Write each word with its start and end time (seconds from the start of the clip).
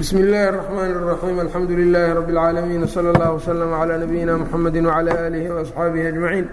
bsm 0.00 0.16
اllaahi 0.18 0.48
الرحmn 0.52 0.78
الرaxيim 0.96 1.38
alxamdu 1.44 1.72
لilaahi 1.80 2.14
rab 2.18 2.28
اlcaalamiin 2.30 2.82
wslى 2.86 3.08
اllah 3.14 3.28
wslm 3.38 3.72
عlى 3.80 3.94
nabiyina 4.04 4.32
mxamedi 4.42 4.80
wعlى 4.88 5.12
alihi 5.26 5.48
وaصxaabihi 5.56 6.06
aجmaciin 6.12 6.46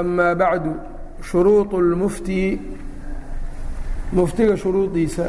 ama 0.00 0.28
bacdu 0.42 0.72
shuruuط 1.30 1.70
اlmufti 1.82 2.40
muftiga 4.18 4.56
shuruudiisa 4.62 5.24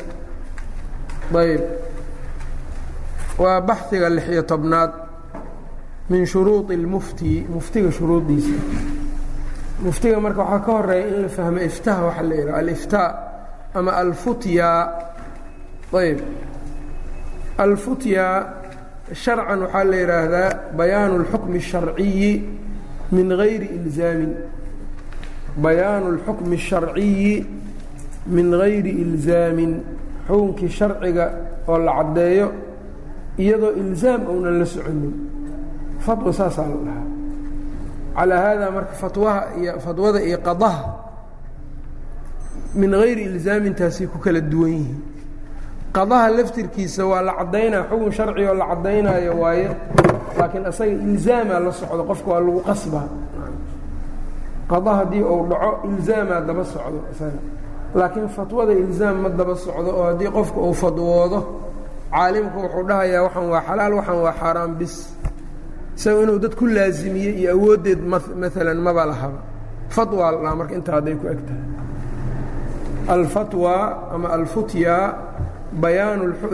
ayb 1.43 1.61
waa 3.43 3.61
baxhiga 3.69 4.07
lix-iyo 4.17 4.43
tobnaad 4.53 4.91
min 6.09 6.21
shuruuطi 6.33 6.73
اlmufti 6.81 7.33
muftiga 7.55 7.89
shuruudiisa 7.97 8.55
muftiga 9.85 10.17
marka 10.25 10.41
waxaa 10.43 10.65
ka 10.65 10.71
horeeya 10.77 11.07
in 11.13 11.21
la 11.25 11.29
fahmo 11.37 11.59
iftaha 11.69 12.01
waxa 12.07 12.23
la 12.29 12.35
yidhaha 12.39 12.57
aliftaa 12.63 13.09
ama 13.77 13.91
alfutya 14.03 14.69
ayb 16.02 16.18
alfutya 17.58 18.26
sharcan 19.22 19.60
waxaa 19.64 19.84
la 19.90 19.96
yidhaahdaa 20.02 20.50
bayaanu 20.78 21.14
اlxukmi 21.22 21.58
الsharciyi 21.62 22.32
min 23.12 23.28
gayri 23.40 23.66
ilzaamin 23.78 24.32
bayaanu 25.64 26.06
اlxukmi 26.14 26.54
الsharciyi 26.60 27.34
min 28.34 28.46
gayri 28.60 28.90
ilzaamin 29.04 29.72
xukunkii 30.28 30.68
sharciga 30.78 31.26
oo 31.68 31.78
la 31.86 31.92
caddeeyo 31.98 32.48
iyadoo 33.38 33.72
ilzaam 33.82 34.20
ounan 34.32 34.58
la 34.60 34.66
soconin 34.66 35.14
fatwa 36.04 36.32
saasaa 36.38 36.66
la 36.72 36.76
dhahaa 36.86 37.04
calaa 38.16 38.40
haadaa 38.44 38.70
marka 38.76 38.92
fatwaha 39.02 39.40
iyo 39.60 39.72
fatwada 39.84 40.20
iyo 40.28 40.38
qadaha 40.48 40.82
min 42.74 42.90
gayri 42.90 43.22
ilzaamintaasay 43.30 44.06
ku 44.12 44.18
kala 44.18 44.40
duwan 44.40 44.72
yihiin 44.72 44.98
qadaha 45.95 46.27
laftirkiisa 46.37 47.03
waa 47.11 47.21
la 47.27 47.33
caddaynaya 47.39 47.83
xukun 47.89 48.11
sharci 48.17 48.43
oo 48.49 48.53
la 48.61 48.65
caddaynaayo 48.71 49.33
waaye. 49.41 49.67
Laakiin 50.39 50.65
asaga 50.71 50.91
ilzaamaa 50.91 51.59
la 51.65 51.71
socdo 51.79 52.03
qofka 52.09 52.29
waa 52.31 52.39
lagu 52.45 52.61
qasbaa 52.69 53.07
qada 54.71 54.91
haddii 54.99 55.23
uu 55.33 55.43
dhaco 55.51 55.71
ilzaamaa 55.89 56.41
daba 56.47 56.63
socdo 56.73 56.99
isaga. 57.11 57.39
Laakiin 57.95 58.27
fatwada 58.35 58.73
ilzaam 58.83 59.17
ma 59.23 59.29
daba 59.39 59.55
socdo 59.65 59.89
oo 59.99 60.03
haddii 60.09 60.31
qofka 60.37 60.59
uu 60.67 60.73
fadwoodo 60.81 61.39
caalimku 62.13 62.57
wuxuu 62.63 62.83
dhahayaa 62.89 63.23
waxaan 63.27 63.47
waa 63.53 63.61
xalaal 63.67 63.93
waxaan 63.99 64.19
waa 64.25 64.33
xaaraan 64.41 64.71
bis. 64.79 64.95
Isaga 65.97 66.21
inuu 66.23 66.39
dad 66.43 66.53
ku 66.59 66.65
laazimiye 66.75 67.31
iyo 67.39 67.49
awooddeed 67.55 67.99
maalan 68.41 68.79
maba 68.85 69.03
lahaba 69.11 69.39
fatwaa 69.95 70.31
la 70.31 70.37
dhaha 70.43 70.55
marka 70.59 70.73
intaa 70.79 70.95
hadday 70.97 71.15
ku 71.19 71.25
eg 71.33 71.39
tahay 71.47 71.63
alfatwa 73.15 73.73
ama 74.13 74.27
alfutya 74.37 74.95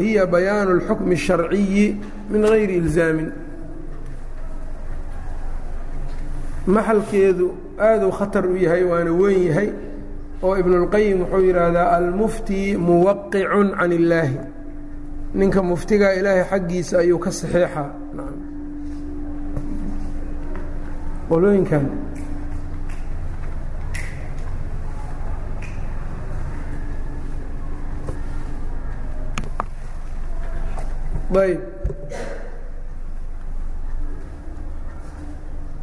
hiya 0.07 0.25
bayaanu 0.35 0.71
اlxukmi 0.79 1.15
الsharciyi 1.19 1.87
min 2.31 2.43
gayri 2.43 2.75
ilzaamin 2.83 3.29
maxalkeedu 6.75 7.47
aaduu 7.79 8.11
khatar 8.19 8.45
u 8.47 8.57
yahay 8.65 8.85
waana 8.91 9.13
weyn 9.21 9.43
yahay 9.49 9.69
oo 10.43 10.55
ibn 10.61 10.73
اlqayim 10.81 11.19
wuxuu 11.23 11.45
yidhaahdaa 11.49 11.89
almufti 11.99 12.77
muwaqicu 12.77 13.63
can 13.79 13.93
illaahi 13.99 14.39
ninka 15.35 15.61
muftiga 15.63 16.09
ilaahay 16.19 16.45
xaggiisa 16.51 16.95
ayuu 17.03 17.19
ka 17.25 17.31
saxeexaa 17.31 17.89
qolooyinkan 21.29 21.85
Ayb 31.36 31.62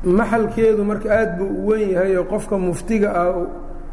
maxalkeedu 0.04 0.82
marka 0.84 1.08
aad 1.18 1.30
buu 1.38 1.48
u 1.48 1.66
wen 1.68 1.90
yahay 1.94 2.16
oo 2.16 2.24
qofka 2.32 2.56
muftiga 2.58 3.08
ah 3.22 3.28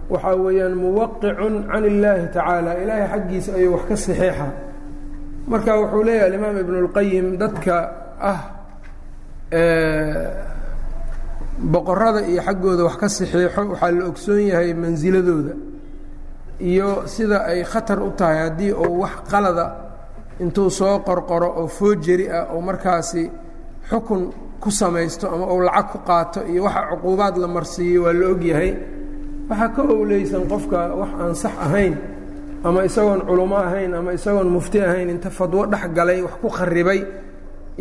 waxaa 0.10 0.36
weeyaan 0.36 0.76
muwaqicun 0.84 1.56
can 1.72 1.84
illaahi 1.92 2.28
tacaala. 2.36 2.72
Ilaahay 2.84 3.08
xaggiisa 3.14 3.52
ayuu 3.58 3.74
wax 3.76 3.84
ka 3.90 3.96
saxeexa 3.96 4.48
marka 5.48 5.72
wuxuu 5.82 6.04
leeyahay 6.08 6.28
alimaam 6.30 6.58
ibn 6.64 6.76
اlqayim 6.84 7.28
dadka 7.42 7.76
ah 8.32 8.42
boqorada 11.74 12.22
iyo 12.32 12.42
xaggooda 12.48 12.84
wax 12.88 12.96
ka 13.02 13.08
saxeexo 13.10 13.62
waxaa 13.72 13.92
la 13.92 14.04
ogsoon 14.12 14.42
yahay 14.52 14.74
mansiladooda 14.74 15.54
iyo 16.60 17.08
sida 17.14 17.38
ay 17.52 17.64
khatar 17.64 18.00
u 18.04 18.10
tahay 18.20 18.38
haddii 18.46 18.74
uu 18.74 19.00
wax 19.04 19.14
qalada 19.32 19.66
intuu 20.44 20.70
soo 20.80 21.00
qorqoro 21.08 21.50
oo 21.62 21.68
foojeri 21.78 22.26
ah 22.38 22.46
oo 22.54 22.62
markaasi 22.62 23.24
xukun 23.90 24.22
ku 24.64 24.70
samaysto 24.72 25.26
ama 25.34 25.46
uu 25.54 25.62
lacag 25.68 25.88
ku 25.92 25.98
qaato 26.10 26.40
iyo 26.52 26.64
waxa 26.68 26.82
cuquubaad 26.92 27.36
la 27.44 27.48
marsiiyo 27.56 28.00
waa 28.06 28.14
la 28.20 28.26
ogyahay 28.34 28.70
waxaa 29.50 29.70
ka 29.76 29.82
owleysan 29.94 30.44
qofka 30.52 30.80
wax 31.00 31.12
aan 31.22 31.36
sax 31.44 31.54
ahayn 31.66 31.94
ama 32.68 32.80
isagoon 32.90 33.22
culummo 33.28 33.58
ahayn 33.58 33.94
ama 34.00 34.12
isagoon 34.18 34.50
mufti 34.56 34.78
ahayn 34.88 35.10
inta 35.10 35.30
fadwo 35.38 35.66
dhex 35.72 35.84
galay 35.98 36.20
wax 36.26 36.34
ku 36.42 36.48
kharibay 36.58 37.00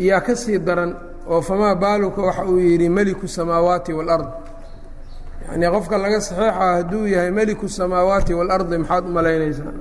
iyaa 0.03 0.21
ka 0.25 0.33
sii 0.35 0.57
daran 0.67 0.91
oo 1.31 1.41
famaa 1.41 1.75
baaluka 1.75 2.21
waxa 2.27 2.43
uu 2.51 2.57
yidhi 2.59 2.89
meliku 2.89 3.27
samaawaati 3.27 3.91
waalard 3.97 4.27
yacnii 5.47 5.69
qofka 5.75 5.95
laga 6.03 6.19
saxeexa 6.21 6.51
hadduu 6.61 7.05
yahay 7.13 7.31
meliku 7.31 7.65
samaawaati 7.69 8.33
waalardi 8.33 8.77
maxaad 8.81 9.03
u 9.05 9.11
malaynaysaa 9.17 9.73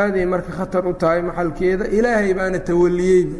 aaday 0.00 0.26
marka 0.32 0.50
khatar 0.58 0.84
u 0.86 0.92
tahay 1.02 1.20
maxalkeeda 1.28 1.84
ilaahay 1.96 2.32
baana 2.38 2.58
tawaliyeyba 2.68 3.36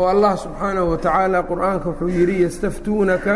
oo 0.00 0.06
allah 0.14 0.32
subxaanahu 0.44 0.88
wa 0.92 0.98
tacaala 1.04 1.38
qur-aanka 1.50 1.86
wuxuu 1.90 2.08
yidhi 2.18 2.36
yastaftuunaka 2.44 3.34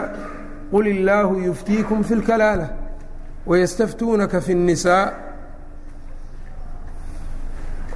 qul 0.72 0.86
illaahu 0.94 1.34
yuftiikum 1.48 1.98
fi 2.08 2.12
اlkalaala 2.18 2.66
wayastaftuunaka 3.50 4.38
fi 4.46 4.52
الnisaa 4.58 5.04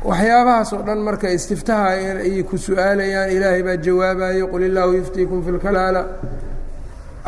waxyaabahaas 0.08 0.70
oo 0.76 0.82
dhan 0.86 0.98
marka 1.08 1.28
istiftaha 1.38 1.86
ayay 1.88 2.42
ku 2.50 2.56
su-aalayaan 2.64 3.30
ilaahay 3.36 3.62
baa 3.66 3.76
jawaabayo 3.86 4.44
qul 4.52 4.62
illaahu 4.68 4.92
yuftiikum 5.00 5.38
fi 5.44 5.50
اlkalaala 5.54 6.02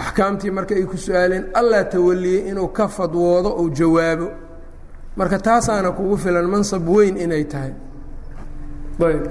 axkaamtii 0.03 0.51
marka 0.59 0.73
ay 0.79 0.85
ku 0.93 0.97
su-aaleen 1.05 1.45
allah 1.61 1.81
tawaliyey 1.95 2.41
inuu 2.51 2.69
ka 2.79 2.85
fadwoodo 2.97 3.51
ou 3.61 3.67
jawaabo 3.79 4.29
marka 5.18 5.38
taasaana 5.48 5.92
kugu 5.98 6.18
filan 6.24 6.48
mansab 6.54 6.88
weyn 6.90 7.16
inay 7.18 7.44
tahay. 7.52 7.74
Ayb. 9.08 9.24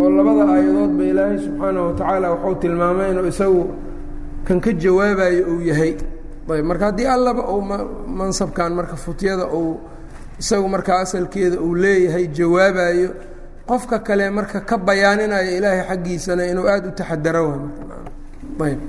Oo 0.00 0.08
labada 0.16 0.42
aayadoodba 0.52 1.04
ilaahay 1.10 1.38
subxaanahu 1.44 1.86
watacaala 1.90 2.26
waxuu 2.32 2.54
tilmaamay 2.62 3.08
inuu 3.12 3.26
isagu 3.32 3.62
kan 4.46 4.58
ka 4.64 4.70
jawaabayo 4.82 5.42
uu 5.52 5.60
yahay. 5.70 5.92
Ayb. 6.54 6.64
Marka 6.70 6.84
haddii 6.88 7.06
allaba 7.16 7.42
uu 7.52 7.62
mansabkan 8.18 8.70
marka 8.78 8.96
futyada 8.96 9.46
uu 9.60 9.72
isagu 10.40 10.68
markaa 10.74 11.00
asalkeeda 11.04 11.56
uu 11.60 11.74
leeyahay 11.74 12.26
jawaabayo 12.38 13.10
qofka 13.68 13.98
kale 14.06 14.30
marka 14.30 14.60
ka 14.68 14.76
bayaaninayo 14.78 15.50
ilaahay 15.58 15.82
xaggiisana 15.90 16.42
inuu 16.50 16.66
aada 16.72 16.88
u 16.88 16.92
taxadaro. 16.98 17.46
Ayb 18.66 18.80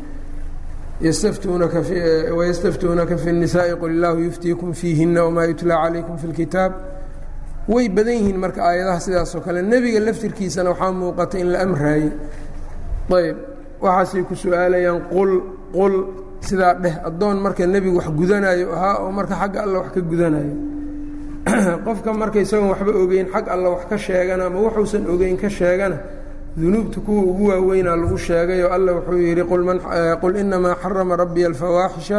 wystaftuunaka 2.38 3.16
fi 3.19 3.28
الnisaaءi 3.31 3.75
qul 3.81 3.91
illaahu 3.97 4.19
yuftiikum 4.26 4.72
fiihina 4.72 5.25
wmaa 5.28 5.44
yutlaa 5.50 5.78
calaykum 5.84 6.16
fi 6.20 6.26
اlkitaab 6.31 6.72
way 7.69 7.88
badan 7.88 8.15
yihiin 8.19 8.38
marka 8.44 8.60
aayadaha 8.69 9.00
sidaasoo 9.00 9.41
kale 9.47 9.62
nebiga 9.62 10.00
laftirkiisana 10.06 10.70
waxaa 10.70 10.92
muuqata 11.00 11.37
in 11.42 11.48
la 11.53 11.59
amraayey 11.66 12.10
ayb 13.19 13.37
waxaasay 13.84 14.22
ku 14.28 14.34
su-aalayaan 14.42 15.00
qul 15.12 15.31
qul 15.76 15.94
sidaa 16.48 16.75
dheh 16.82 16.94
addoon 17.09 17.37
marka 17.44 17.66
nebigu 17.66 17.97
wax 17.98 18.09
gudanayo 18.19 18.66
ahaa 18.76 18.97
oo 19.03 19.10
marka 19.19 19.34
xagga 19.41 19.59
alla 19.65 19.78
wax 19.81 19.88
ka 19.94 20.00
gudanayo 20.10 20.54
qofka 21.87 22.10
marka 22.22 22.38
isagoon 22.44 22.69
waxba 22.72 22.92
ogeyn 23.03 23.26
xag 23.34 23.47
alla 23.54 23.69
wax 23.75 23.82
ka 23.91 23.97
sheegana 24.06 24.42
ama 24.48 24.59
wuxuusan 24.65 25.03
ogeyn 25.12 25.36
ka 25.42 25.48
sheegana 25.59 25.97
dunuubta 26.56 27.01
kuwa 27.01 27.22
ugu 27.30 27.45
waaweynaa 27.51 27.97
lagu 27.97 28.18
sheegay 28.18 28.62
oo 28.65 28.71
alla 28.77 28.92
wuxuu 28.92 29.18
yidhi 29.18 29.45
qul 30.22 30.34
inamaa 30.42 30.74
xarama 30.83 31.16
rabbiya 31.16 31.47
alfawaaxisha 31.48 32.18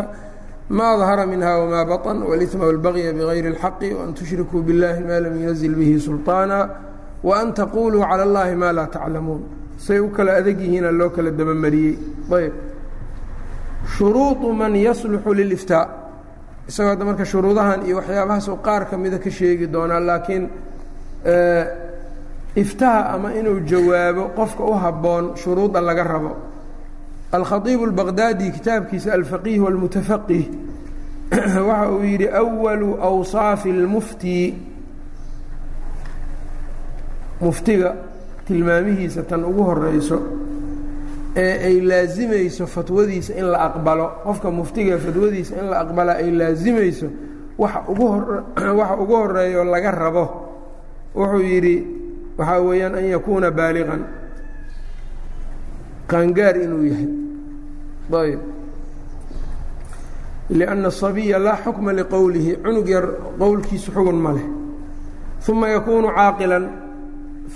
ma 0.69 0.97
dahara 0.99 1.25
minha 1.25 1.51
wma 1.61 1.85
baطn 1.85 2.17
wاlإثma 2.29 2.63
wاlbagya 2.69 3.13
bغayri 3.19 3.47
اlxaqi 3.53 3.89
وan 3.97 4.13
tushrikuu 4.17 4.61
biاllahi 4.67 5.01
ma 5.09 5.19
lam 5.23 5.33
yunazil 5.41 5.75
bihi 5.79 5.99
sulطaana 6.07 6.59
وan 7.23 7.53
taquluu 7.53 8.01
calى 8.09 8.23
اllahi 8.27 8.55
ma 8.55 8.69
laa 8.77 8.87
taclamuun 8.95 9.41
say 9.77 9.99
u 9.99 10.09
kala 10.15 10.31
adag 10.39 10.59
yihiina 10.59 10.91
loo 10.99 11.09
kala 11.15 11.29
dabamariyey 11.39 11.95
ayb 12.37 12.53
shuruuطu 13.97 14.47
man 14.61 14.73
yasluxu 14.87 15.31
liliftaa 15.39 15.85
isagoo 16.69 16.89
hadda 16.91 17.05
marka 17.09 17.25
shuruudahan 17.31 17.79
iyo 17.87 17.95
waxyaabahaasoo 17.99 18.57
qaar 18.65 18.83
ka 18.89 18.95
mida 18.97 19.17
ka 19.19 19.29
sheegi 19.37 19.67
doonaa 19.73 19.99
laakiin 20.09 20.43
iftaha 22.55 23.09
ama 23.13 23.33
inuu 23.33 23.59
jawaabo 23.59 24.23
qofka 24.37 24.63
u 24.63 24.73
habboon 24.73 25.35
shuruuda 25.35 25.81
laga 25.81 26.03
rabo 26.03 26.31
alkhaiibu 27.31 27.83
اlbaqdaadi 27.89 28.51
kitaabkiisa 28.51 29.13
alfaqiih 29.13 29.59
wاlmutafaqih 29.63 30.43
waxa 31.67 31.91
uu 31.91 32.03
yidhi 32.03 32.27
أwalu 32.41 32.89
أwصaafi 33.01 33.69
اlmufti 33.69 34.55
muftiga 37.41 37.95
tilmaamihiisa 38.47 39.23
tan 39.23 39.43
ugu 39.45 39.63
horeyso 39.63 40.17
ee 41.35 41.67
ay 41.67 41.81
laasimayso 41.81 42.67
fatwadiisa 42.67 43.33
in 43.39 43.45
la 43.51 43.59
aqbalo 43.67 44.07
qofka 44.23 44.51
muftiga 44.51 44.97
fatwadiisa 44.97 45.53
in 45.61 45.67
la 45.71 45.77
aqbala 45.83 46.13
ay 46.21 46.31
laasimayso 46.31 47.07
waxa 47.57 47.79
ugu 47.91 48.05
hor 48.07 48.43
waxa 48.79 48.95
ugu 49.01 49.15
horeeyo 49.15 49.63
laga 49.63 49.91
rabo 49.91 50.25
wuxuu 51.15 51.41
yidhi 51.51 51.75
waxaa 52.40 52.60
weeyaan 52.68 52.94
an 52.98 53.04
yakuuna 53.14 53.48
baaliqan. 53.58 54.02
Qaangaar 56.10 56.56
inuu 56.64 56.84
yahay. 56.90 57.10
Ayb 58.20 58.40
lianna 60.50 60.88
asabiya 60.88 61.38
laa 61.38 61.62
xukma 61.64 61.92
liqowlihi 61.98 62.52
cunug 62.64 62.88
yar 62.88 63.06
qowlkiisu 63.38 63.92
xugun 63.94 64.18
ma 64.24 64.32
leh. 64.36 64.46
Uma 65.48 65.66
yakuunu 65.68 66.08
caaqilan 66.16 66.64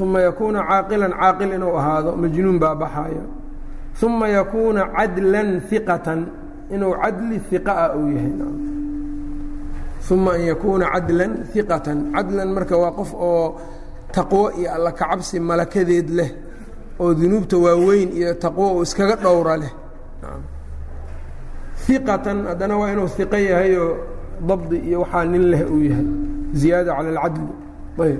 uma 0.00 0.18
yakuuna 0.26 0.60
caaqilan 0.68 1.12
caaqil 1.20 1.50
inuu 1.56 1.74
ahaado 1.80 2.10
majnuun 2.22 2.58
baa 2.62 2.74
baxaaya 2.82 3.24
uma 4.06 4.26
yakuuna 4.28 4.82
cadlan 4.96 5.48
iqatan 5.76 6.20
inuu 6.74 6.94
cadli 7.02 7.36
iqaa 7.56 7.86
uu 7.98 8.08
yahay. 8.14 8.32
Uma 10.10 10.30
an 10.36 10.40
yakuuna 10.50 10.86
cadlan 10.94 11.32
iqatan 11.60 11.98
cadlan 12.14 12.48
marka 12.54 12.76
waa 12.82 12.92
qof 12.98 13.10
oo 13.14 13.58
taqwo 14.15 14.43
iyo 14.59 14.69
alla 14.75 14.91
kacabsi 14.99 15.39
malakadeed 15.39 16.09
leh 16.17 16.29
oo 17.01 17.13
dunuubta 17.19 17.57
waaweyn 17.65 18.09
iyo 18.19 18.33
taqwo 18.43 18.65
uu 18.75 18.83
iskaga 18.83 19.15
dhowra 19.23 19.55
leh 19.63 19.71
iqatan 21.95 22.37
haddana 22.49 22.75
waa 22.79 22.91
inuu 22.93 23.07
iqo 23.23 23.37
yahayoo 23.49 23.91
dabdi 24.49 24.77
iyo 24.87 24.99
waxaa 25.03 25.25
nin 25.31 25.43
leh 25.51 25.61
uu 25.73 25.81
yahay 25.89 26.05
ziyaada 26.59 26.91
cala 26.97 27.09
alcadli 27.09 27.53
ayb 28.05 28.19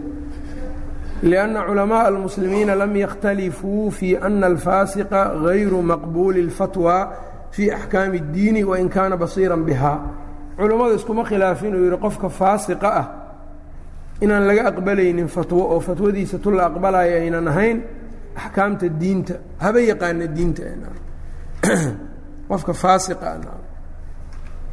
lianna 1.30 1.60
culamaءa 1.68 2.08
almuslimiina 2.12 2.74
lam 2.82 2.94
yakhtalifuu 3.04 3.92
fii 3.98 4.16
ana 4.28 4.48
alfaasiqa 4.52 5.22
gayru 5.46 5.80
maqbuuli 5.92 6.40
اlfatwa 6.48 6.96
fii 7.56 7.70
axkaami 7.78 8.18
اddiini 8.24 8.64
wain 8.70 8.90
kaana 8.96 9.16
basiira 9.22 9.58
biha 9.68 9.94
culammadu 10.58 10.96
iskuma 11.00 11.24
khilaafin 11.30 11.74
uu 11.76 11.84
yidhi 11.86 11.98
qofka 12.06 12.28
faasiqa 12.40 12.90
ah 13.02 13.06
inaan 14.25 14.47
laga 14.47 14.69
aqbalaynin 14.71 15.29
fatwo 15.29 15.63
oo 15.75 15.81
fatwadiisa 15.81 16.39
tu 16.39 16.51
la 16.51 16.67
aqbalaya 16.67 17.21
aynan 17.23 17.49
ahayn 17.49 17.83
axkaamta 18.37 18.89
diinta 18.89 19.35
haba 19.59 19.81
yaqaana 19.81 20.27
diinta 20.27 20.63
qofka 22.49 22.73
faasiqa 22.75 23.39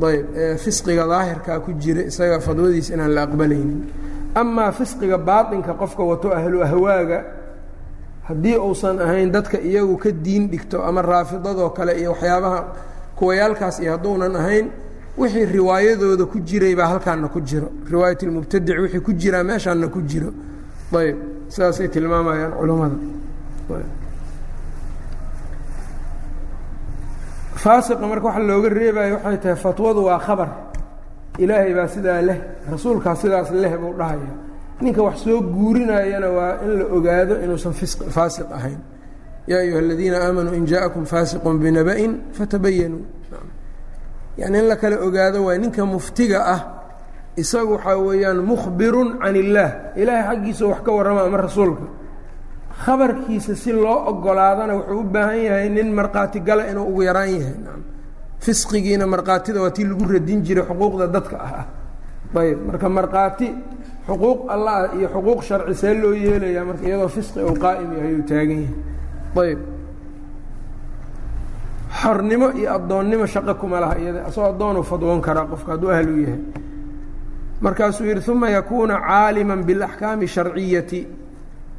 ayb 0.07 0.25
ee 0.35 0.57
fisqiga 0.57 1.05
daahirkaa 1.07 1.59
ku 1.59 1.73
jira 1.73 2.01
isaga 2.01 2.39
fatwadiisa 2.39 2.93
inaan 2.93 3.13
la 3.15 3.21
aqbalaynin. 3.23 3.81
Amaa 4.35 4.71
fisqiga 4.71 5.17
baaطinka 5.17 5.73
qofka 5.73 6.03
wato 6.03 6.33
ahlu 6.33 6.63
ahwaaga 6.63 7.23
haddii 8.23 8.57
uusan 8.57 8.99
ahayn 8.99 9.31
dadka 9.31 9.59
iyagu 9.59 9.97
ka 9.97 10.11
diin 10.11 10.49
dhigto 10.49 10.83
ama 10.83 11.01
raafidadoo 11.01 11.69
kale 11.69 11.99
iyo 11.99 12.11
waxyaabaha 12.11 12.65
kuwayaalkaas 13.15 13.79
iyo 13.79 13.91
hadduunan 13.91 14.35
ahayn 14.35 14.71
wixii 15.21 15.45
riwaayadooda 15.57 16.25
ku 16.31 16.37
jiray 16.49 16.73
baa 16.75 16.99
ku 17.33 17.39
jiro. 17.49 17.67
Riwaayat 17.93 18.21
اlmubtadic 18.23 18.77
wixii 18.83 19.01
ku 19.07 19.11
jiraa 19.21 19.43
meeshaana 19.49 19.87
ku 19.95 19.99
jiro. 20.09 20.29
Ayb 20.99 21.17
sidaasay 21.53 21.87
tilmaamayaan 21.93 22.53
culammada 22.59 22.95
faasiqa 27.63 28.05
marka 28.11 28.25
waxa 28.29 28.41
looga 28.49 28.69
reebayo 28.69 29.15
waxay 29.15 29.37
tahay 29.43 29.55
fatwadu 29.65 30.01
waa 30.07 30.19
khabar. 30.19 30.49
Ilaahay 31.43 31.73
baa 31.73 31.87
sidaa 31.87 32.21
leh 32.29 32.39
rasuulkaa 32.71 33.15
sidaas 33.21 33.49
leh 33.63 33.73
buu 33.81 33.93
dhahaya 33.99 34.33
ninka 34.81 35.01
wax 35.07 35.17
soo 35.23 35.39
guurinayana 35.41 36.29
waa 36.37 36.53
in 36.65 36.71
la 36.79 36.85
ogaado 36.95 37.33
inuusan 37.43 37.73
faasiq 38.15 38.49
ahayn. 38.57 38.79
Yaa 39.47 39.59
ayuha 39.63 39.79
aladiina 39.79 40.17
aamanuu 40.25 40.53
in 40.59 40.65
jaaءakum 40.71 41.03
faasiqun 41.05 41.55
binaba'in 41.63 42.11
fatabayanuu 42.37 43.03
yani 44.37 44.57
in 44.59 44.67
la 44.67 44.75
kala 44.75 44.95
ogaado 45.05 45.43
waa 45.45 45.57
ninka 45.57 45.85
muftiga 45.85 46.39
ah. 46.45 46.61
Isagu 47.37 47.73
waxaa 47.75 47.97
weeyaan 47.97 48.39
mukhbirun 48.43 49.19
can 49.19 49.35
illaah 49.35 49.71
ilaahay 49.95 50.35
xaggiisa 50.35 50.65
wax 50.67 50.81
ka 50.85 50.91
warrama 50.91 51.21
ama 51.23 51.37
rasuulka. 51.37 51.85
Khabarkiisa 52.83 53.55
si 53.55 53.71
loo 53.71 54.09
ogolaadana 54.09 54.73
wuxuu 54.75 54.99
u 54.99 55.03
baahan 55.03 55.37
yahay 55.43 55.69
nin 55.69 55.93
markhaati 55.93 56.39
gala 56.41 56.67
inuu 56.71 56.87
ugu 56.91 57.01
yaraan 57.03 57.29
yahay. 57.29 57.55
Fisqigiina 58.39 59.05
markhaatida 59.07 59.61
waa 59.61 59.71
tii 59.71 59.85
lagu 59.85 60.05
radin 60.11 60.43
jiray 60.43 60.65
xuquuqda 60.65 61.07
dadka 61.07 61.37
ah. 61.39 61.65
Ayb 62.35 62.59
marka 62.67 62.89
markhaati 62.89 63.47
xuquuq 64.07 64.39
allah 64.49 64.91
iyo 64.97 65.07
xuquuq 65.13 65.39
sharci 65.43 65.75
see 65.75 65.93
loo 65.93 66.13
yeelaya 66.13 66.65
marka 66.65 66.83
iyadoo 66.87 67.07
fisqi 67.07 67.39
uu 67.39 67.55
qaa'im 67.55 67.89
yahay 67.97 68.13
uu 68.15 68.23
taagan 68.27 68.59
yahay. 68.65 68.75
Ayb 69.51 69.59
xornimo 71.99 72.51
iyo 72.51 72.73
addoonnimo 72.75 73.25
shaqo 73.27 73.55
kuma 73.55 73.79
laha 73.79 73.99
iyada 73.99 74.25
asagoo 74.25 74.49
addoonu 74.49 74.83
fadwoon 74.83 75.21
karaa 75.21 75.45
qofka 75.45 75.71
hadduu 75.71 75.91
ahlu 75.91 76.21
yahay. 76.21 76.39
Markaasuu 77.61 78.05
yidhi 78.05 78.31
uma 78.31 78.49
yakuuna 78.49 78.99
caalima 78.99 79.55
biاlaxkaami 79.55 80.27
sharciyati 80.27 81.07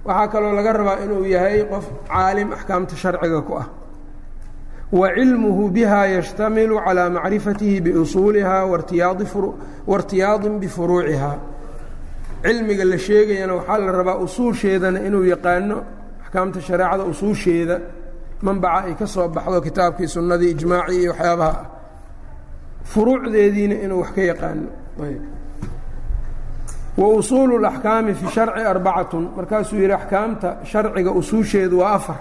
waxaa 0.04 0.28
kaloo 0.28 0.52
laga 0.52 0.72
rabaa 0.72 0.98
inuu 1.04 1.24
yahay 1.24 1.64
qof 1.64 1.86
caalim 2.08 2.52
axkaamta 2.52 2.96
sharciga 2.96 3.40
ku 3.42 3.54
ah. 3.54 3.66
Wa 4.92 5.08
cilmuhu 5.14 5.70
biha 5.70 6.06
yashtamilu 6.06 6.76
calىa 6.84 7.08
macrifatihi 7.10 7.80
biusuuliha 7.80 8.66
wairtiyaadin 9.86 10.60
bifuruuciha 10.60 11.38
cilmiga 12.42 12.84
la 12.84 12.98
sheegayana 12.98 13.54
waxaa 13.54 13.78
la 13.78 13.92
rabaa 13.92 14.16
usuusheedana 14.16 15.00
inuu 15.00 15.24
yaqaano 15.24 15.84
axkaamta 16.24 16.60
shareecada 16.60 17.04
usuusheeda 17.04 17.80
manbaca 18.42 18.86
ay 18.86 18.94
ka 18.94 19.06
soo 19.06 19.28
baxdo 19.28 19.60
kitaabkii 19.60 20.08
sunnadii 20.08 20.50
ijmaacii 20.50 21.00
iyo 21.02 21.10
waxyaabaha. 21.12 21.60
Ah 21.60 21.66
furuucdeediina 22.84 23.74
inuu 23.74 24.00
wax 24.00 24.10
ka 24.12 24.22
yaqaano. 24.22 24.68
Wa 26.96 27.08
usuulu 27.08 27.56
اlaxkaami 27.58 28.14
fi 28.14 28.26
sharci 28.28 28.60
arbacatun. 28.60 29.30
Markaasuu 29.36 29.76
yidhi 29.76 29.92
axkaamta 29.92 30.56
sharciga 30.64 31.10
usuusheedu 31.10 31.78
waa 31.78 31.94
afar. 31.94 32.16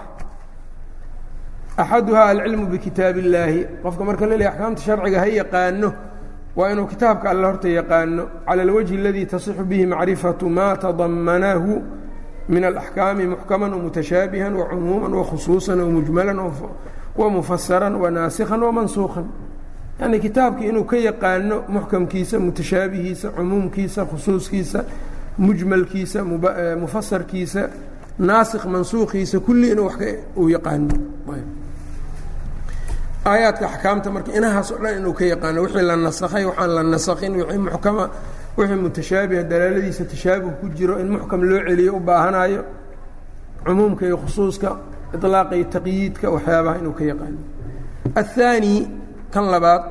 Axaduhaa 1.76 2.28
alcilmu 2.28 2.66
bikitaab 2.66 3.16
illaahi 3.16 3.66
qofka 3.82 4.04
marka 4.04 4.26
la 4.26 4.48
axkaamta 4.48 4.82
sharciga 4.82 5.20
ha 5.20 5.26
yaqaano 5.26 5.92
waa 6.56 6.70
inuu 6.72 6.86
kitaabka 6.86 7.30
alle 7.30 7.46
horta 7.46 7.68
yaqaano. 7.68 8.28
Cala 8.46 8.62
alwajhi 8.62 8.96
aladii 8.96 9.26
tasixu 9.26 9.64
bihi 9.64 9.86
macrifatu 9.86 10.48
maa 10.48 10.76
tadamanahu 10.76 11.82
min 12.54 12.64
alaxkaami 12.70 13.24
muxkaman 13.32 13.70
wamutashaabihan 13.76 14.52
wacumuuman 14.60 15.12
wakhusuusan 15.20 15.78
wamujmalan 15.84 16.38
wamufasaran 17.20 17.94
wanaasikhan 18.02 18.60
wamansuukan 18.66 19.24
yani 20.00 20.16
kitaabkii 20.24 20.68
inuu 20.68 20.84
ka 20.90 20.96
yaqaano 21.08 21.56
muxkamkiisa 21.74 22.36
mutashaabihiisa 22.44 23.28
cumuumkiisa 23.36 24.00
khusuuskiisa 24.10 24.80
mujmalkiisa 25.38 26.18
mufasarkiisa 26.82 27.62
naasikh 28.18 28.64
mansuukiisa 28.74 29.40
kulli 29.40 29.66
inuu 29.72 29.86
wa 29.86 29.94
uu 30.36 30.48
yaqaano 30.48 30.88
aayaadka 33.26 33.66
axkaamta 33.70 34.08
marka 34.14 34.30
inahaas 34.38 34.68
oo 34.72 34.78
dhan 34.82 34.94
inuu 34.98 35.12
ka 35.18 35.24
yaqaano 35.32 35.58
wixii 35.64 35.82
la 35.90 35.96
nasakhay 35.96 36.44
waxaan 36.44 36.70
la 36.76 36.82
nasakhin 36.82 37.32
wixii 37.38 37.58
muxkama 37.66 38.04
wixii 38.57 38.75
mutashaabiha 38.75 39.43
dalaaladiisa 39.43 40.05
tashaabuh 40.05 40.51
ku 40.61 40.69
jiro 40.69 40.99
in 40.99 41.07
muxkam 41.15 41.41
loo 41.49 41.61
celiyo 41.67 41.95
u 41.95 41.99
baahanayo 41.99 42.61
cumuumka 43.65 44.05
iyo 44.05 44.17
khusuuska 44.17 44.69
iطlaaqa 45.15 45.55
iyo 45.55 45.65
taqyiidka 45.75 46.29
waxyaabaha 46.35 46.77
inuu 46.79 46.93
ka 46.93 47.03
yaqaano 47.03 47.39
الثاني 48.17 48.87
kan 49.33 49.45
labaad 49.51 49.83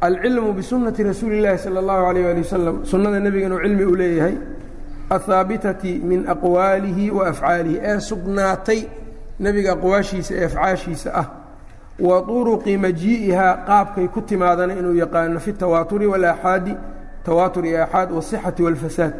alcilmu 0.00 0.52
bisunati 0.52 1.02
rasuuli 1.02 1.38
اllaahi 1.40 1.58
salى 1.58 1.78
اllahu 1.82 2.04
alayh 2.10 2.26
ali 2.30 2.40
wasalam 2.40 2.84
sunnada 2.84 3.20
nebiga 3.20 3.46
inuu 3.46 3.60
cilmi 3.64 3.84
u 3.84 3.94
leeyahay 3.96 4.36
ahaabitati 5.10 6.00
min 6.04 6.28
aqwaalihi 6.28 7.10
wa 7.10 7.28
afcaalihi 7.28 7.80
ee 7.82 8.00
sugnaatay 8.00 8.80
nebiga 9.40 9.72
aqwaashiisa 9.72 10.34
ee 10.34 10.44
afcaashiisa 10.44 11.10
ah 11.14 11.26
wa 11.98 12.22
طuruqi 12.22 12.76
majii'ihaa 12.76 13.54
qaabkay 13.66 14.06
ku 14.08 14.20
timaadana 14.22 14.72
inuu 14.80 14.94
yaqaano 14.94 15.40
fi 15.40 15.52
tawaaturi 15.52 16.06
wاlaaxaadi 16.06 16.76
tawaatur 17.25 17.65
iyo 17.65 17.83
axaad 17.83 18.11
wasixati 18.11 18.63
walfasaad 18.63 19.13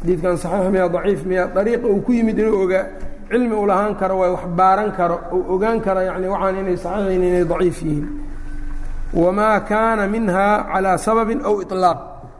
xadiidkan 0.00 0.36
saxiix 0.36 0.70
miya 0.70 0.88
daciif 0.88 1.24
miya 1.24 1.46
dariiqa 1.54 1.86
uu 1.86 2.00
ku 2.02 2.12
yimid 2.12 2.38
inuu 2.38 2.62
ogaa 2.64 2.86
cilmi 3.30 3.54
u 3.54 3.66
karo 4.00 4.18
waa 4.18 4.30
wax 4.30 4.44
baaran 4.56 4.92
karo 4.92 5.20
uu 5.32 5.54
ogaan 5.54 5.80
karo 5.80 6.00
yani 6.00 6.28
waxaan 6.28 6.56
inay 6.60 6.76
saxiixayn 6.76 7.22
inay 7.22 7.44
daciif 7.44 7.82
yihiin. 7.82 8.06
Wamaa 9.14 9.60
kaana 9.60 10.06
minha 10.06 10.66
calaa 10.72 10.98
sababin 10.98 11.40
aw 11.44 11.60
ilaaq 11.62 11.98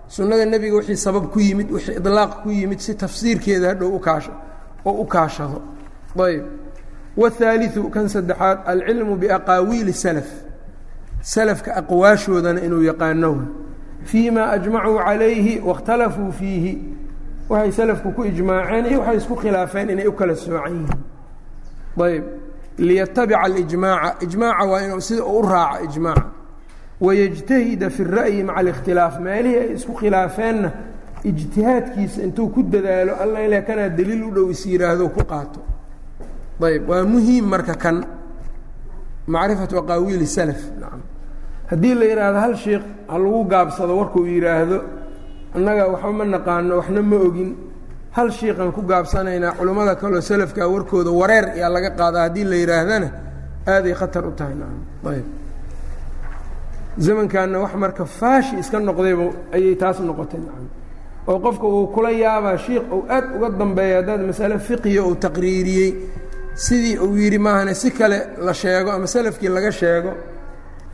sunnada 0.09 0.45
nebiga 0.45 0.77
wixii 0.77 0.97
sabab 0.97 1.31
ku 1.33 1.41
yimid 1.41 1.71
wixii 1.71 1.99
ilaaq 1.99 2.43
ku 2.43 2.51
yimid 2.51 2.81
si 2.81 2.95
tafsiirkeeda 2.95 3.69
hadhow 3.69 3.95
ukaasha 3.97 4.33
oo 4.85 5.03
u 5.03 5.07
kaashado. 5.07 5.63
Ayb 6.19 6.45
wاhaaliثu 7.17 7.91
kan 7.91 8.09
saddexaad 8.09 8.59
alcilmu 8.67 9.17
biaqaawiili 9.17 9.93
salaf. 9.93 10.29
Salafka 11.23 11.75
aqwaashoodana 11.81 12.61
inuu 12.67 12.83
yaqaanow 12.83 13.37
fii 14.04 14.32
ma 14.32 14.44
ajmacuu 14.52 14.98
calayhi 14.98 15.60
waاkhtalafuu 15.60 16.32
fiihi 16.32 16.74
waxay 17.50 17.72
salafku 17.72 18.12
ku 18.12 18.24
ijmaaceen 18.26 18.86
iyo 18.86 19.00
waxay 19.00 19.18
isku 19.18 19.36
khilaafeen 19.36 19.90
inay 19.90 20.08
u 20.08 20.14
kala 20.14 20.36
soocan 20.36 20.74
yihiin 20.74 20.90
ayb 22.06 22.24
liyatabica 22.78 23.40
alijmaaca 23.42 24.16
ijmaaca 24.26 24.66
waa 24.72 24.82
inuu 24.86 25.02
sida 25.02 25.24
u 25.26 25.42
raaco 25.42 25.84
ijmaaca 25.86 26.24
wayajtahida 27.02 27.90
fi 27.90 28.04
الra'yi 28.04 28.44
maca 28.44 28.60
اlikhtilaaf 28.62 29.20
meelihii 29.20 29.58
ay 29.60 29.74
isku 29.74 29.94
khilaafeenna 29.94 30.72
ijtihaadkiisa 31.24 32.22
intuu 32.24 32.50
ku 32.50 32.64
dadaalo 32.64 33.16
alla 33.24 33.40
ila 33.46 33.62
kanaa 33.62 33.90
daliil 33.90 34.24
u 34.24 34.32
dhow 34.36 34.52
is 34.52 34.66
yidhaahdo 34.66 35.10
ku 35.10 35.24
qaato 35.32 35.60
ayb 36.68 36.90
waa 36.90 37.04
muhiim 37.04 37.46
marka 37.46 37.76
kan 37.76 37.98
macrifatu 39.28 39.78
aqaawiili 39.82 40.28
salaf 40.28 40.62
nacam 40.82 41.02
haddii 41.71 41.95
la 42.01 42.05
yidhaahdo 42.11 42.39
hal 42.45 42.55
sheikh 42.65 42.83
ha 43.11 43.17
lagu 43.19 43.41
gaabsado 43.53 43.93
warkuu 44.01 44.25
yidhaahdo 44.35 44.79
annaga 45.57 45.83
waxba 45.93 46.13
ma 46.19 46.25
naqaano 46.35 46.73
waxna 46.81 47.03
ma 47.03 47.17
ogin. 47.29 47.51
Hal 48.17 48.29
shiikan 48.39 48.73
ku 48.73 48.83
gaabsanaynaa 48.91 49.53
culummada 49.59 49.95
kaleo 50.01 50.21
salafkaa 50.21 50.67
warkooda 50.75 51.11
wareer 51.21 51.47
yaa 51.61 51.69
laga 51.75 51.91
qaadaa 51.99 52.23
haddii 52.27 52.45
la 52.51 52.57
yidhaahdana 52.63 53.09
aaday 53.73 53.95
khatar 54.01 54.25
u 54.27 54.33
tahay. 54.39 54.55
Ayb 55.11 55.27
zamankanna 56.99 57.59
wax 57.65 57.73
marka 57.83 58.05
faashi 58.05 58.55
iska 58.63 58.79
noqdayba 58.89 59.25
ayay 59.57 59.75
taas 59.83 59.99
noqotay. 60.09 60.41
Oo 61.29 61.39
qofka 61.45 61.67
uu 61.67 61.87
kula 61.95 62.11
yaabaa 62.11 62.57
shiikh 62.65 62.83
uu 62.97 63.03
aad 63.15 63.25
uga 63.37 63.49
dambeeya 63.61 63.97
haddaad 64.01 64.21
masale 64.31 64.59
fiqiya 64.59 65.03
uu 65.09 65.15
taqriiriyey 65.25 65.91
sidii 66.65 66.97
uu 66.99 67.15
yidhi 67.23 67.39
maahane 67.39 67.75
si 67.75 67.91
kale 67.99 68.19
la 68.47 68.53
sheego 68.55 68.91
ama 68.91 69.07
salafkii 69.07 69.49
laga 69.57 69.71
sheego 69.81 70.11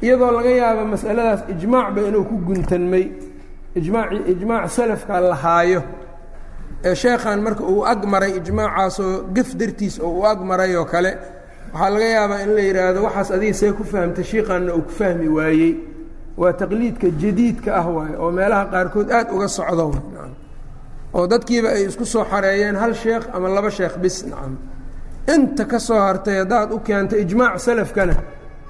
iyadoo 0.03 0.31
laga 0.37 0.51
yaabo 0.61 0.85
masaladaas 0.95 1.41
ijmaacba 1.53 2.01
inuu 2.09 2.25
ku 2.31 2.37
guntanmay 2.47 3.05
ijmaaci 3.79 4.17
ijmaac 4.33 4.69
salafka 4.77 5.21
la 5.21 5.37
ee 6.85 6.95
sheekhan 6.95 7.41
marka 7.47 7.63
uu 7.65 7.85
ag 7.93 8.05
maray 8.13 8.33
ijmaacaasoo 8.41 9.13
gef 9.35 9.49
dartiis 9.57 10.01
oo 10.01 10.11
uu 10.19 10.27
ag 10.27 10.41
maray 10.51 10.77
oo 10.77 10.85
kale 10.85 11.13
waxaa 11.73 11.91
laga 11.91 12.05
yaabaa 12.17 12.41
in 12.45 12.51
la 12.57 12.61
yidhaahdo 12.69 13.01
waxaas 13.07 13.31
adiga 13.37 13.55
see 13.61 13.73
ku 13.73 13.85
fahamtay 13.85 14.25
shiikanna 14.25 14.75
uu 14.75 14.83
ku 14.83 14.91
fahmi 14.91 15.29
waayey. 15.29 15.73
Waa 16.37 16.53
taqliidka 16.53 17.09
jadiidka 17.23 17.71
ah 17.81 17.87
waaye 17.97 18.17
oo 18.23 18.31
meelaha 18.31 18.65
qaarkood 18.73 19.09
aad 19.11 19.29
uga 19.35 19.49
socdo. 19.49 19.87
Oo 21.15 21.27
dadkiiba 21.27 21.69
ay 21.69 21.85
isku 21.89 22.05
soo 22.05 22.25
xareeyeen 22.25 22.77
hal 22.77 22.95
sheekh 22.95 23.25
ama 23.35 23.49
laba 23.49 23.71
sheekh 23.71 23.97
bis. 24.03 24.17
Nacam 24.29 24.57
inta 25.35 25.65
ka 25.65 25.79
soo 25.79 25.97
hartay 26.07 26.37
haddaad 26.43 26.73
u 26.73 26.79
keento 26.87 27.17
ijmaac 27.17 27.59
salafkana 27.59 28.15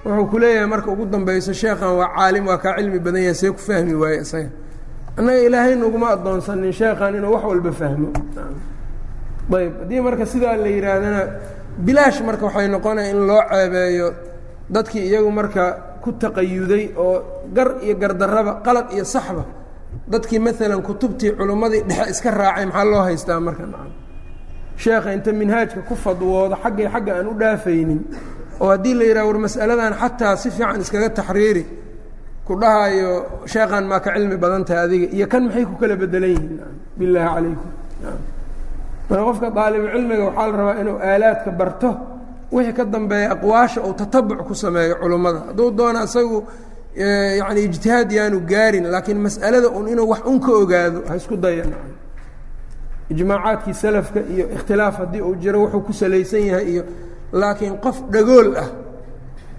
wuxuu 0.07 0.27
ku 0.31 0.39
leeyahay 0.39 0.67
marka 0.73 0.91
ugu 0.91 1.05
dambayso 1.07 1.53
sheekhan 1.53 1.93
waa 1.99 2.09
caalim 2.17 2.47
waa 2.47 2.59
kaa 2.59 2.77
cilmi 2.79 2.99
badan 2.99 3.23
yahay 3.23 3.35
see 3.35 3.51
ku 3.51 3.59
fahmi 3.59 3.95
waaye 3.95 4.19
isaga. 4.25 4.51
Annaga 5.19 5.41
ilaahay 5.47 5.75
naguma 5.77 6.07
addoonsanin 6.15 6.73
sheekhan 6.73 7.15
inuu 7.19 7.33
wax 7.35 7.45
walba 7.51 7.73
fahmo. 7.81 8.09
Ayb 9.57 9.73
haddii 9.81 10.01
marka 10.07 10.25
sidaa 10.27 10.57
la 10.57 10.69
yidhaahdana 10.69 11.23
bilaash 11.87 12.21
marka 12.29 12.45
waxay 12.47 12.69
noqonaya 12.69 13.11
in 13.11 13.21
loo 13.29 13.43
ceebeeyo 13.51 14.09
dadkii 14.71 15.05
iyagu 15.11 15.31
marka 15.31 15.63
ku 16.03 16.13
taqayuday 16.13 16.85
oo 16.97 17.23
gar 17.55 17.69
iyo 17.83 17.95
gardarraba 18.03 18.53
qalad 18.67 18.87
iyo 18.95 19.05
saxba 19.05 19.45
dadkii 20.13 20.39
maalan 20.39 20.83
kutubtii 20.83 21.33
culummadii 21.39 21.83
dhexe 21.89 22.11
iska 22.11 22.31
raacay 22.31 22.67
maxaa 22.67 22.85
loo 22.85 23.03
haystaa 23.07 23.41
marka? 23.41 23.65
Sheekha 24.77 25.13
inta 25.15 25.33
minhaajka 25.33 25.81
ku 25.89 25.95
fadwoodo 25.97 26.57
xaggay 26.63 26.89
xagga 26.93 27.13
aan 27.19 27.27
u 27.27 27.35
dhaafaynin 27.41 28.01
oo 28.61 28.69
haddii 28.73 28.95
la 28.99 29.05
yidhaha 29.09 29.27
war 29.29 29.39
mas'aladan 29.47 29.93
xataa 30.03 30.37
si 30.43 30.49
fiican 30.51 30.81
iskaga 30.85 31.09
taxriiri 31.19 31.65
ku 32.47 32.53
dhahayo 32.61 33.11
sheekhan 33.53 33.85
maa 33.91 34.01
ka 34.05 34.11
cilmi 34.15 34.37
badan 34.43 34.65
tahay 34.65 34.83
adiga 34.87 35.07
iyo 35.17 35.27
kan 35.33 35.43
maxay 35.47 35.65
ku 35.71 35.75
kala 35.81 35.95
bedelan 36.03 36.31
yihiin? 36.35 36.61
Bilaahi 36.99 37.29
calaykum. 37.35 37.71
Marka 39.09 39.25
qofka 39.29 39.49
daalibucilmiga 39.57 40.25
waxaa 40.29 40.47
la 40.51 40.57
rabaa 40.59 40.81
inuu 40.83 40.99
aalaadka 41.09 41.51
barto 41.61 41.89
wixii 42.55 42.73
ka 42.79 42.85
dambeeya 42.85 43.29
aqwaasha 43.35 43.81
uu 43.87 43.95
tatabuc 44.01 44.39
ku 44.49 44.55
sameeyo 44.55 44.95
culummada 45.03 45.39
hadduu 45.49 45.71
doono 45.79 46.01
isagu 46.09 46.39
yani 47.41 47.61
ijtihaad 47.69 48.11
yaanu 48.19 48.39
gaarin 48.51 48.85
laakiin 48.95 49.19
mas'alada 49.27 49.69
un 49.79 49.87
inuu 49.93 50.09
wax 50.13 50.21
un 50.31 50.39
ka 50.45 50.53
ogaado 50.63 50.99
ha 51.09 51.15
isku 51.21 51.37
daya 51.45 51.65
ijmaacaadkii 53.11 53.75
salafka 53.75 54.21
iyo 54.35 54.45
ikhtilaaf 54.57 54.97
haddii 54.99 55.21
uu 55.21 55.35
jiro 55.43 55.59
wuxuu 55.63 55.81
ku 55.87 55.93
salaysan 55.93 56.43
yahay 56.51 56.67
iyo 56.73 56.83
laakiin 57.33 57.77
qof 57.85 57.97
dhagool 58.13 58.49
ah 58.57 58.69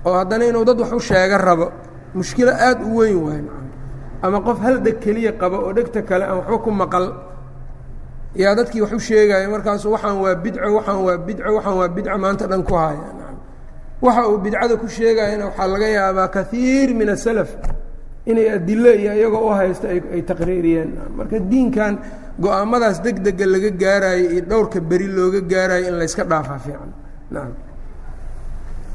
oo 0.05 0.13
haddana 0.19 0.45
inuu 0.49 0.63
dad 0.65 0.79
wax 0.79 0.91
u 0.93 0.99
sheega 0.99 1.37
rabo 1.37 1.71
mushkilo 2.13 2.51
aada 2.51 2.83
u 2.85 2.95
weyn 2.97 3.17
waay 3.25 3.41
ama 4.21 4.41
qof 4.41 4.59
hal 4.65 4.77
dheg 4.85 4.99
keliya 5.03 5.31
qabo 5.41 5.57
oo 5.65 5.73
dhegta 5.73 6.01
kale 6.01 6.23
aan 6.25 6.37
waxba 6.39 6.57
ku 6.65 6.71
maqal 6.71 7.05
yaa 8.35 8.55
dadkii 8.55 8.81
wax 8.81 8.91
u 8.93 8.99
sheegaayo 8.99 9.49
markaasu 9.51 9.91
waxaan 9.91 10.17
waa 10.23 10.35
bidco 10.35 10.67
waxaan 10.77 10.99
waa 11.05 11.17
bidco 11.27 11.49
waxaan 11.57 11.77
waa 11.79 11.87
bidco 11.95 12.17
maanta 12.17 12.45
dhan 12.47 12.63
ku 12.63 12.73
haya 12.75 13.09
waxa 14.01 14.21
uu 14.29 14.37
bidcada 14.37 14.75
ku 14.81 14.87
sheegayana 14.87 15.45
waxaa 15.49 15.67
laga 15.73 15.87
yaabaa 15.97 16.27
kaiir 16.35 16.89
min 16.99 17.09
asalaf 17.09 17.49
inay 18.25 18.47
adilo 18.55 18.91
iyo 19.01 19.11
iyagoo 19.19 19.47
u 19.49 19.51
haysto 19.59 19.87
ay 19.87 20.21
taqriiriyeen 20.29 20.89
marka 21.17 21.39
diinkan 21.51 21.93
go'aamadaas 22.43 22.97
deg 23.05 23.17
dega 23.25 23.45
laga 23.53 23.69
gaarayo 23.81 24.25
iyo 24.33 24.41
dhowrka 24.49 24.79
beri 24.89 25.07
looga 25.07 25.41
gaarayo 25.51 25.87
in 25.89 25.95
layska 26.01 26.23
dhaafaa 26.31 26.59
fiican 26.65 26.91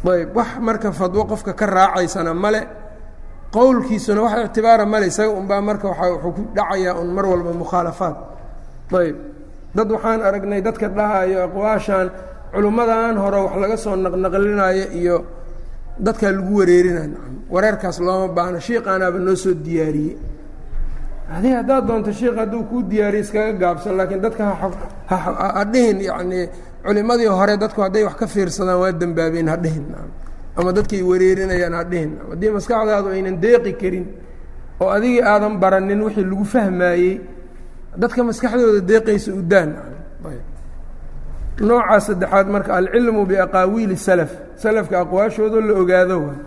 ayb 0.05 0.35
wax 0.37 0.49
marka 0.61 0.93
fadwo 0.93 1.25
qofka 1.31 1.53
ka 1.55 1.67
raacaysana 1.67 2.35
male 2.35 2.61
qowlkiisuna 3.53 4.21
wax 4.23 4.35
ictibaara 4.47 4.87
male 4.87 5.07
isaga 5.07 5.31
unbaa 5.31 5.61
marka 5.61 5.89
wuxuu 5.89 6.33
ku 6.33 6.43
dhacayaa 6.57 6.95
un 7.01 7.09
mar 7.15 7.27
walba 7.27 7.53
mukhaalafaad. 7.53 8.17
Ayb 8.93 9.17
dad 9.75 9.91
waxaan 9.91 10.21
aragnay 10.23 10.61
dadka 10.63 10.89
dhahayo 10.89 11.45
aqwaashan 11.47 12.11
culummadan 12.53 13.17
hore 13.17 13.39
wax 13.47 13.55
laga 13.63 13.77
soo 13.77 13.97
naqnaqlinayo 13.97 14.87
iyo 15.01 15.17
dadkaa 15.99 16.33
lagu 16.33 16.53
wareerinay 16.59 17.11
wareerkaas 17.51 18.01
looma 18.01 18.29
baahno 18.37 18.59
shiiqaanaaba 18.61 19.19
noo 19.19 19.37
soo 19.37 19.55
diyaariyey. 19.55 20.17
Adiga 21.33 21.57
haddaad 21.63 21.87
doonto 21.87 22.13
shiik 22.13 22.37
hadduu 22.37 22.65
kuu 22.69 22.83
diyaariye 22.91 23.23
iskaga 23.25 23.53
gaabsan 23.53 23.97
laakiin 23.97 24.21
dadka 24.21 24.45
ha 25.09 25.65
dhihin 25.73 26.01
yacnii 26.09 26.45
culimadii 26.86 27.26
hore 27.40 27.58
dadku 27.58 27.82
hadday 27.82 28.04
wax 28.04 28.16
ka 28.22 28.28
fiirsadaan 28.28 28.80
waa 28.82 28.92
dembaabeen 28.92 29.48
ha 29.52 29.56
dhihin 29.58 29.86
nacam 29.92 30.12
ama 30.58 30.72
dadkay 30.78 31.02
wareerinayaan 31.10 31.74
ha 31.74 31.84
dhihin 31.92 32.12
haddii 32.30 32.52
maskaxdaadu 32.58 33.08
aynan 33.16 33.36
deeqi 33.44 33.74
karin 33.82 34.06
oo 34.82 34.90
adigii 34.90 35.22
aadan 35.32 35.54
baranin 35.62 36.02
wixii 36.06 36.24
lagu 36.32 36.46
fahmaayey 36.54 37.22
dadka 38.02 38.24
maskaxdooda 38.24 38.82
deeqaysa 38.92 39.32
u 39.34 39.42
daan 39.52 39.70
nooca 41.60 42.00
saddexaad 42.08 42.48
marka 42.56 42.72
alcilmu 42.78 43.26
biaqaawiili 43.30 43.98
salaf 43.98 44.32
salafka 44.56 45.00
aqwaashoodo 45.04 45.62
la 45.62 45.74
ogaado 45.82 46.18
waay 46.26 46.38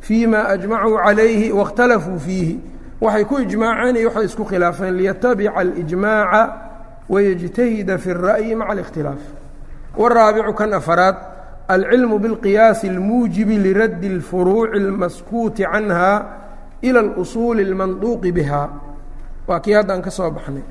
fii 0.00 0.26
ma 0.26 0.40
ajmacuu 0.54 0.96
calayhi 1.04 1.52
waاkhtalafuu 1.52 2.18
fiihi 2.26 2.60
waxay 3.00 3.24
ku 3.24 3.34
ijmaaceen 3.44 3.96
iyo 3.96 4.08
waxay 4.08 4.24
isku 4.24 4.44
khilaafeen 4.44 4.94
liyatabica 4.96 5.52
alijmaaca 5.56 6.42
wayajtahida 7.08 7.98
fi 7.98 8.10
اra'yi 8.10 8.54
maca 8.60 8.72
اlikhtilaaf 8.72 9.22
waraabicu 10.00 10.52
kan 10.54 10.72
afaraad 10.74 11.16
alcilmu 11.68 12.18
biاlqiyaasi 12.18 12.86
اlmuujibi 12.94 13.56
liraddi 13.66 14.06
اlfuruuci 14.14 14.76
اlmaskuuti 14.82 15.62
canha 15.72 16.10
ilى 16.88 17.00
اlusuuli 17.06 17.62
اlmanduuqi 17.68 18.32
biha 18.32 18.62
waa 19.48 19.60
kii 19.60 19.74
haddaan 19.78 20.02
ka 20.02 20.10
soo 20.10 20.30
baxnay 20.30 20.62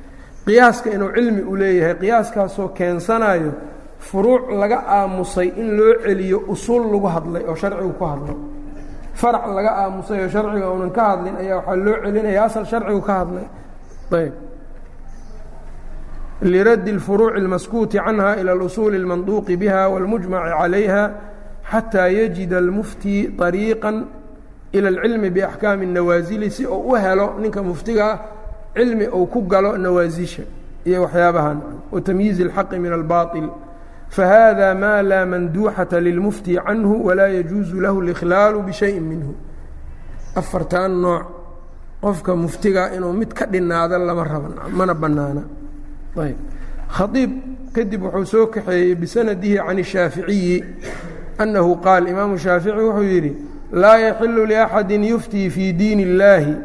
qiyaaska 0.45 0.89
inuu 0.95 1.11
cilmi 1.15 1.41
u 1.41 1.55
leeyahay 1.61 1.95
qiyaaskaasoo 2.01 2.67
keensanayo 2.77 3.51
furuuc 3.99 4.43
laga 4.61 4.79
aamusay 4.97 5.47
in 5.61 5.67
loo 5.77 5.93
celiyo 6.03 6.37
usuul 6.53 6.83
lagu 6.93 7.07
hadlay 7.15 7.43
oo 7.49 7.55
sharcigu 7.55 7.93
ku 7.99 8.05
hadlay 8.05 8.35
farac 9.21 9.45
laga 9.57 9.71
aamusay 9.83 10.19
oo 10.23 10.29
sharciga 10.35 10.67
uunan 10.71 10.91
ka 10.97 11.03
hadlin 11.11 11.35
ayaa 11.41 11.57
waxaa 11.57 11.75
loo 11.85 11.95
celinaya 12.03 12.43
asal 12.47 12.65
sharcigu 12.71 13.01
ka 13.07 13.13
hadlay 13.19 13.45
ayb 14.19 14.33
liraddi 16.41 16.91
اlfuruuci 16.91 17.37
اlmaskuuti 17.41 17.97
canha 17.97 18.35
ilى 18.41 18.51
اlusuuli 18.51 18.97
اlmanduuqi 19.01 19.57
biha 19.57 19.89
wاlmujmaci 19.93 20.51
calayha 20.59 21.03
xataa 21.71 22.07
yajida 22.19 22.57
اlmufti 22.63 23.13
طariiqa 23.39 23.89
ilى 24.77 24.87
اlcilmi 24.93 25.29
biaxkaami 25.29 25.85
الnawaasili 25.85 26.51
si 26.51 26.65
uu 26.65 26.91
u 26.91 26.95
helo 26.95 27.27
ninka 27.41 27.63
muftigaa 27.63 28.13
cilmi 28.75 29.07
uu 29.07 29.25
ku 29.33 29.41
galo 29.51 29.77
nawaasisha 29.77 30.43
iyo 30.85 31.01
waxyaabahan 31.03 31.57
watamyiizi 31.91 32.43
اlxaqi 32.47 32.79
min 32.79 32.93
albaaطil 32.93 33.49
fahada 34.09 34.75
ma 34.75 35.01
laa 35.01 35.25
manduuxata 35.25 35.99
lilmufti 35.99 36.55
canhu 36.65 37.05
walaa 37.07 37.27
yajuusu 37.37 37.75
lahu 37.81 37.97
اlikhlaalu 38.03 38.61
bishayin 38.67 39.03
minhu 39.11 39.33
afartan 40.35 40.91
nooc 41.01 41.23
qofka 42.01 42.35
muftiga 42.35 42.93
inuu 42.95 43.13
mid 43.13 43.33
ka 43.33 43.45
dhinaado 43.45 43.97
lama 43.97 44.23
raba 44.23 44.49
mana 44.79 44.93
banaana 44.93 45.41
ayb 46.17 46.37
khaiib 46.87 47.31
kadib 47.73 48.03
wuxuu 48.03 48.25
soo 48.25 48.47
kaxeeyey 48.47 48.95
bisanadihi 48.95 49.57
can 49.57 49.77
الshaaficiyi 49.77 50.63
annahu 51.37 51.75
qaal 51.81 52.07
imaamu 52.07 52.37
shaafici 52.37 52.75
wuxuu 52.75 53.03
yidhi 53.03 53.35
laa 53.71 53.97
yaxilu 53.97 54.45
liaxadi 54.45 55.09
yuftii 55.09 55.49
fii 55.49 55.73
diin 55.73 55.99
اllaahi 55.99 56.55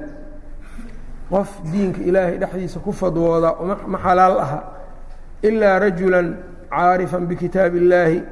qof 1.31 1.49
diinka 1.73 2.01
ilaahay 2.01 2.39
dhexdiisa 2.39 2.81
ku 2.81 2.93
fadwooda 2.93 3.55
ma 3.87 3.99
xalaal 3.99 4.39
aha 4.41 4.62
ilaa 5.43 5.79
rajula 5.79 6.25
caarifan 6.71 7.27
bikitaabi 7.27 7.79
اllaahi 7.81 8.23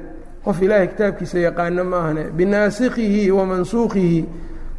qof 0.45 0.61
ilaahay 0.61 0.87
kitaabkiisa 0.87 1.39
yaqaano 1.39 1.83
ma 1.83 1.97
ahne 2.07 2.23
binaasikhihi 2.37 3.31
wa 3.31 3.45
mansuukihi 3.45 4.25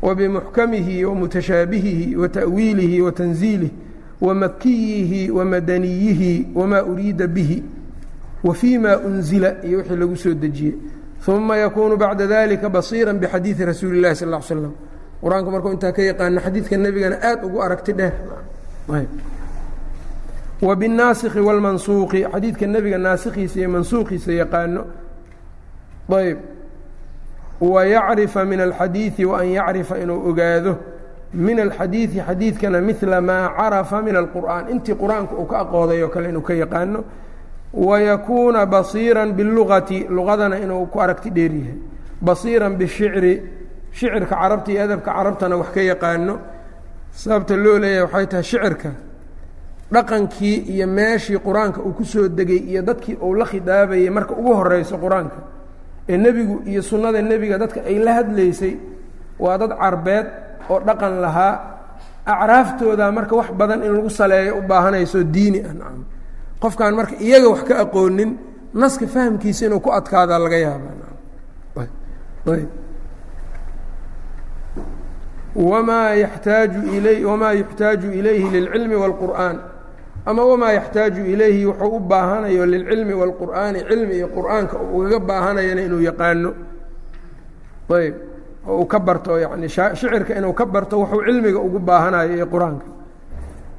wa 0.02 0.14
bimuxkamihi 0.14 1.04
wa 1.04 1.14
mutashaabihihi 1.14 2.16
wa 2.16 2.28
ta'wiilihi 2.28 3.00
wa 3.00 3.12
tanziilih 3.12 3.70
wa 4.20 4.34
makiyihi 4.34 5.30
wa 5.30 5.44
madaniyihi 5.44 6.46
wamaa 6.54 6.82
uriida 6.82 7.26
bihi 7.26 7.62
wa 8.44 8.54
fii 8.54 8.78
ma 8.78 8.96
unzila 8.98 9.64
iyo 9.64 9.78
wixii 9.78 9.96
lagu 9.96 10.16
soo 10.16 10.34
dejiyey 10.34 10.74
uma 11.28 11.56
yakuunu 11.56 11.96
bacda 11.96 12.26
dalika 12.26 12.68
basiira 12.68 13.12
bixadiidi 13.12 13.64
rasuuli 13.64 13.98
اllahi 13.98 14.16
sal 14.16 14.34
ا 14.34 14.38
l 14.38 14.42
slam 14.42 14.72
qur-aanku 15.22 15.50
markuu 15.50 15.72
intaa 15.72 15.92
ka 15.92 16.02
yaqaano 16.02 16.40
xadiidka 16.40 16.76
nebigana 16.76 17.16
aad 17.22 17.44
ugu 17.46 17.62
aragti 17.62 17.92
dheer 17.92 18.12
wa 20.62 20.76
binnaasikhi 20.76 21.40
wاlmansuuqi 21.40 22.24
xadiidka 22.32 22.66
nebiga 22.66 22.98
naasikhiisa 22.98 23.58
iyo 23.60 23.68
mansuuqiisa 23.70 24.32
yaqaano 24.32 24.82
ayb 26.18 26.38
wa 27.60 27.86
yacrifa 27.86 28.44
min 28.44 28.60
alxadiidi 28.60 29.24
wa 29.24 29.40
an 29.40 29.46
yacrifa 29.46 29.98
inuu 30.02 30.28
ogaado 30.30 30.72
min 31.33 31.59
alxadiidi 31.59 32.19
xadiidkana 32.27 32.81
midla 32.81 33.21
maa 33.21 33.49
carafa 33.57 34.01
min 34.01 34.15
alqur'aan. 34.15 34.69
Intii 34.69 34.95
qur'aanka 34.95 35.35
uu 35.35 35.45
ka 35.45 35.59
aqooday 35.63 36.03
oo 36.03 36.09
kale 36.09 36.29
inuu 36.29 36.41
ka 36.41 36.53
yaqaano 36.53 37.03
wayakuuna 37.73 38.65
basiira 38.65 39.25
biاlugati 39.25 40.07
luqadana 40.09 40.57
inuu 40.59 40.85
ku 40.87 40.99
aragti 40.99 41.29
dheer 41.31 41.51
yahay. 41.51 41.77
Basiira 42.21 42.69
bishicri 42.69 43.41
shicirka 43.91 44.35
carabta 44.35 44.71
iyo 44.71 44.81
adabka 44.83 45.11
carabtana 45.13 45.57
wax 45.57 45.69
ka 45.73 45.81
yaqaano. 45.81 46.39
Sababta 47.11 47.55
loo 47.55 47.77
leeyahay 47.79 48.03
waxay 48.03 48.27
tahay 48.27 48.43
shicirka. 48.43 48.89
Dhaqankii 49.91 50.55
iyo 50.73 50.87
meeshii 50.87 51.37
qur'aanka 51.39 51.79
uu 51.81 51.93
ku 51.93 52.03
soo 52.05 52.27
degay 52.27 52.57
iyo 52.71 52.81
dadkii 52.81 53.17
uu 53.21 53.33
la 53.35 53.45
khidaabayay 53.45 54.09
marka 54.09 54.33
ugu 54.33 54.53
horeyso 54.53 54.97
qur'aanka 54.97 55.37
ee 56.09 56.17
nebigu 56.17 56.61
iyo 56.65 56.81
sunnada 56.81 57.21
nebiga 57.21 57.57
dadka 57.57 57.81
ay 57.85 57.99
la 57.99 58.13
hadlaysay 58.13 58.77
waa 59.39 59.57
dad 59.57 59.71
carbeed 59.79 60.27
oo 60.69 60.79
dhaqan 60.87 61.21
lahaa 61.21 61.53
acraaftooda 62.25 63.11
marka 63.11 63.35
wax 63.35 63.49
badan 63.51 63.83
in 63.83 63.91
lagu 63.95 64.09
saleeyo 64.09 64.57
u 64.59 64.61
baahanayso 64.61 65.23
diini. 65.23 65.59
Ah 65.63 65.95
qofkaan 66.61 66.95
marka 66.95 67.15
iyaga 67.19 67.47
wax 67.49 67.61
ka 67.63 67.73
aqoonin 67.85 68.37
naska 68.73 69.07
fahamkiisa 69.07 69.65
inuu 69.65 69.79
ku 69.79 69.89
adkaadaa 69.91 70.39
laga 70.39 70.57
yaabaa. 70.57 71.05
Wamaa 75.55 76.13
yaxtaaju 76.13 76.79
ilay 76.97 77.25
wamaa 77.25 77.53
yuxtaaju 77.53 78.07
ilayhi 78.13 78.49
lilcilmi 78.49 78.95
wاlqur'aan 78.95 79.57
ama 80.25 80.45
wamaa 80.45 80.71
yaxtaaju 80.71 81.25
ilayhi 81.25 81.65
wuxuu 81.65 81.95
u 81.97 81.99
baahanayo 81.99 82.65
lilcilmi 82.65 83.13
wاlqur'aani 83.13 83.79
cilmi 83.89 84.13
iyo 84.15 84.27
qur'aanka 84.37 84.77
ugaga 84.77 85.19
baahanayana 85.19 85.81
inuu 85.81 86.01
yaqaano. 86.09 86.51
Ayb 87.89 88.15
oo 88.67 88.77
uu 88.81 88.85
ka 88.85 88.99
barto 88.99 89.39
yani 89.39 89.69
shicirka 89.69 90.33
inuu 90.39 90.53
ka 90.59 90.65
barto 90.65 90.95
wuxuu 91.01 91.21
cilmiga 91.27 91.59
ugu 91.59 91.79
baahanayo 91.79 92.33
iyo 92.35 92.45
qur'aanka 92.53 92.85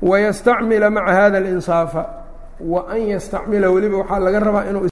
wayastacmila 0.03 0.91
maca 0.91 1.13
hada 1.13 1.39
اlinsaafa 1.39 2.03
wa 2.61 2.81
an 2.91 3.01
yastacmila 3.13 3.71
weliba 3.71 3.97
waxaa 4.03 4.19
laga 4.19 4.41
rabaa 4.41 4.65
inuu 4.71 4.85